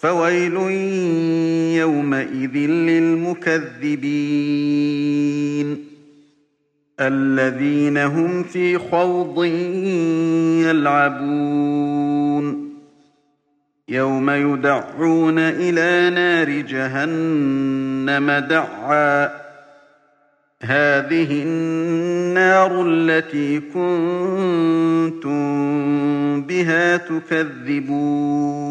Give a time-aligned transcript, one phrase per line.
[0.00, 0.54] فويل
[1.76, 4.00] يومئذ للمكذبين.
[7.00, 9.44] الذين هم في خوض
[10.64, 12.70] يلعبون.
[13.88, 19.40] يوم يدعون إلى نار جهنم دعا.
[20.62, 25.40] هذه النار التي كنتم
[26.42, 28.70] بها تكذبون.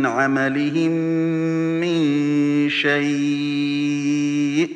[0.00, 0.90] من عملهم
[1.80, 4.68] من شيء.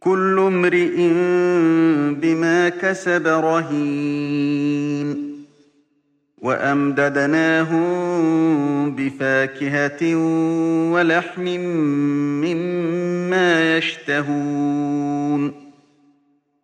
[0.00, 0.96] كل امرئ
[2.14, 5.30] بما كسب رهين.
[6.38, 7.90] وأمددناهم
[8.96, 10.14] بفاكهة
[10.92, 11.44] ولحم
[12.40, 15.59] مما يشتهون.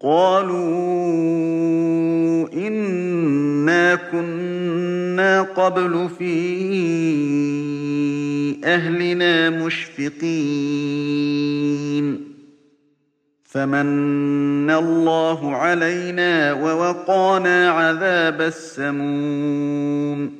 [0.00, 0.66] قالوا
[2.52, 6.36] إنا كنا قبل في
[8.64, 10.66] أهلنا مشفقين.
[13.44, 20.30] فمن الله علينا ووقانا عذاب السموم.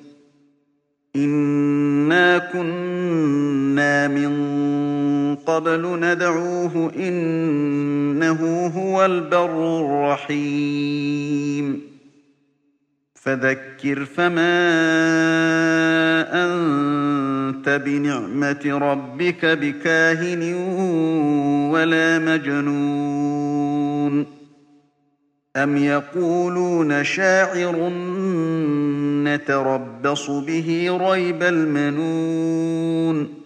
[1.17, 4.27] إنا كنا من
[5.47, 11.83] قبل ندعوه إنه هو البر الرحيم.
[13.15, 14.57] فذكر فما
[16.45, 20.55] أنت بنعمة ربك بكاهن
[21.73, 24.27] ولا مجنون.
[25.57, 27.89] أم يقولون شاعر
[29.25, 33.46] نتربص به ريب المنون.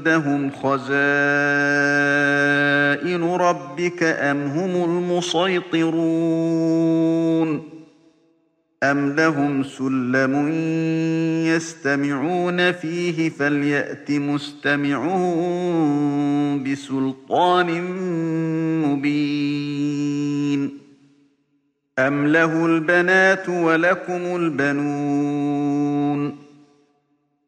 [0.00, 0.90] عندهم خزائن
[3.24, 5.90] ربك أم هم المسيطرون
[8.82, 10.48] أم لهم سلم
[11.46, 15.42] يستمعون فيه فليأت مستمعون
[16.62, 17.82] بسلطان
[18.84, 20.70] مبين
[21.98, 26.09] أم له البنات ولكم البنون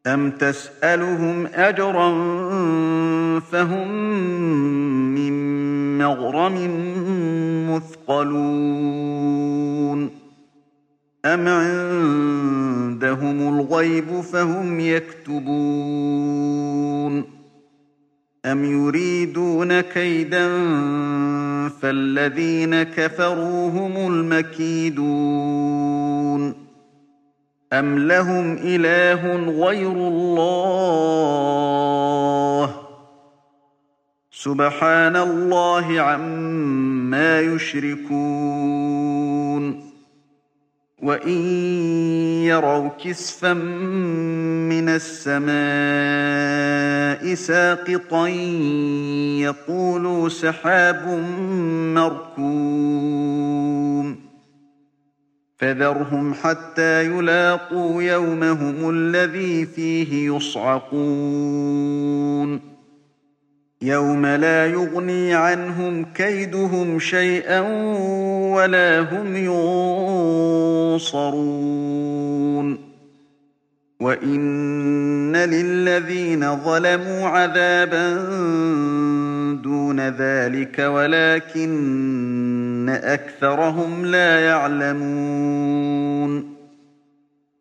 [0.07, 2.09] أم تسألهم أجرا
[3.39, 3.87] فهم
[5.15, 5.33] من
[5.97, 6.55] مغرم
[7.69, 9.03] مثقلون
[11.25, 15.43] أم عندهم الغيب فهم يكتبون
[18.45, 20.47] أم يريدون كيدا
[21.81, 25.83] فالذين كفروا هم المكيدون
[27.73, 29.35] أم لهم إله
[29.65, 31.23] غير الله
[34.31, 38.13] سبحان الله عما يشركون
[41.01, 41.41] وإن
[42.45, 45.53] يروا كسفا من السماء
[47.35, 48.27] ساقطا
[49.39, 51.07] يقولوا سحاب
[51.95, 53.03] مركوم
[55.63, 60.93] فذرهم حتى يلاقوا يومهم الذي فيه يصعقون.
[63.81, 67.59] يوم لا يغني عنهم كيدهم شيئا
[68.55, 69.35] ولا هم
[70.95, 71.23] ينصرون.
[73.99, 78.13] وإن للذين ظلموا عذابا
[79.61, 86.53] دون ذلك ولكن أكثرهم لا يعلمون.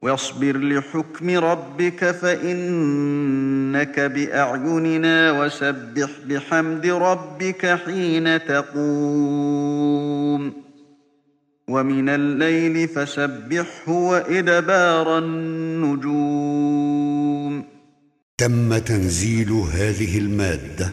[0.02, 10.52] واصبر لحكم ربك فإنك بأعيننا وسبح بحمد ربك حين تقوم.
[11.68, 16.62] ومن الليل فسبحه وإدبار النجوم.
[18.38, 20.92] تم تنزيل هذه المادة.